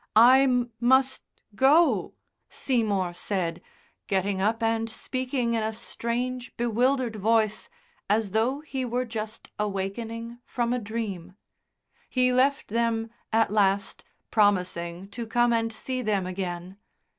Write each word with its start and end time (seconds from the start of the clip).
"I 0.15 0.47
must 0.79 1.21
go," 1.53 2.15
Seymour 2.49 3.13
said, 3.13 3.61
getting 4.07 4.41
up 4.41 4.63
and 4.63 4.89
speaking 4.89 5.53
in 5.53 5.61
a 5.61 5.73
strange, 5.75 6.57
bewildered 6.57 7.17
voice 7.17 7.69
as 8.09 8.31
though 8.31 8.61
he 8.61 8.83
were 8.83 9.05
just 9.05 9.51
awakening 9.59 10.39
from 10.43 10.73
a 10.73 10.79
dream. 10.79 11.35
He 12.09 12.33
left 12.33 12.69
them, 12.69 13.11
at 13.31 13.51
last, 13.53 14.03
promising 14.31 15.07
to 15.09 15.27
come 15.27 15.53
and 15.53 15.71
see 15.71 16.01
them 16.01 16.25
again. 16.25 16.79